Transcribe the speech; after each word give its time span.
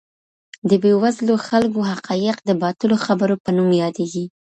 د 0.69 0.71
بې 0.83 0.93
وزلو 1.01 1.35
خلګو 1.47 1.81
حقایق 1.91 2.37
د 2.43 2.49
باطلو 2.61 2.95
خبرو 3.05 3.35
په 3.43 3.49
نوم 3.57 3.69
یادیږي. 3.83 4.25